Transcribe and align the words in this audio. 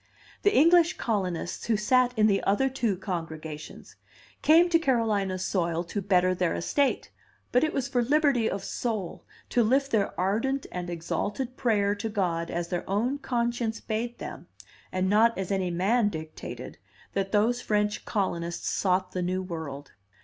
The 0.41 0.55
English 0.57 0.97
colonists, 0.97 1.65
who 1.67 1.77
sat 1.77 2.11
in 2.17 2.25
the 2.25 2.41
other 2.43 2.69
two 2.69 2.97
congregations, 2.97 3.97
came 4.41 4.67
to 4.69 4.79
Carolina's 4.79 5.45
soil 5.45 5.83
to 5.83 6.01
better 6.01 6.33
their 6.33 6.55
estate; 6.55 7.11
but 7.51 7.63
it 7.63 7.71
was 7.71 7.87
for 7.87 8.01
liberty 8.01 8.49
of 8.49 8.63
soul, 8.63 9.25
to 9.49 9.61
lift 9.61 9.91
their 9.91 10.19
ardent 10.19 10.65
and 10.71 10.89
exalted 10.89 11.55
prayer 11.55 11.93
to 11.93 12.09
God 12.09 12.49
as 12.49 12.69
their 12.69 12.89
own 12.89 13.19
conscience 13.19 13.79
bade 13.79 14.17
them, 14.17 14.47
and 14.91 15.07
not 15.07 15.37
as 15.37 15.51
any 15.51 15.69
man 15.69 16.09
dictated, 16.09 16.79
that 17.13 17.31
those 17.31 17.61
French 17.61 18.03
colonists 18.03 18.67
sought 18.71 19.11
the 19.11 19.21
New 19.21 19.43
World. 19.43 19.91